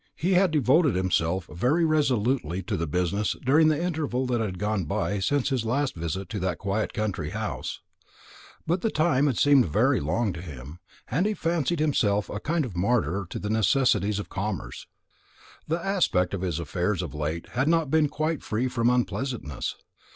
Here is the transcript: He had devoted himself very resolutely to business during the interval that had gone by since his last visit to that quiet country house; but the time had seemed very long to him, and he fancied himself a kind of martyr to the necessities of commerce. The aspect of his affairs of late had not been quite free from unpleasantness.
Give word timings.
He 0.15 0.33
had 0.33 0.49
devoted 0.49 0.95
himself 0.95 1.45
very 1.45 1.85
resolutely 1.85 2.63
to 2.63 2.87
business 2.87 3.35
during 3.45 3.67
the 3.67 3.79
interval 3.79 4.25
that 4.25 4.41
had 4.41 4.57
gone 4.57 4.85
by 4.85 5.19
since 5.19 5.49
his 5.49 5.63
last 5.63 5.93
visit 5.93 6.27
to 6.29 6.39
that 6.39 6.57
quiet 6.57 6.91
country 6.91 7.29
house; 7.29 7.81
but 8.65 8.81
the 8.81 8.89
time 8.89 9.27
had 9.27 9.37
seemed 9.37 9.67
very 9.67 9.99
long 9.99 10.33
to 10.33 10.41
him, 10.41 10.79
and 11.11 11.27
he 11.27 11.35
fancied 11.35 11.79
himself 11.79 12.29
a 12.31 12.39
kind 12.39 12.65
of 12.65 12.75
martyr 12.75 13.27
to 13.29 13.37
the 13.37 13.51
necessities 13.51 14.17
of 14.17 14.27
commerce. 14.27 14.87
The 15.67 15.79
aspect 15.85 16.33
of 16.33 16.41
his 16.41 16.59
affairs 16.59 17.03
of 17.03 17.13
late 17.13 17.49
had 17.49 17.67
not 17.67 17.91
been 17.91 18.09
quite 18.09 18.41
free 18.41 18.67
from 18.67 18.89
unpleasantness. 18.89 19.75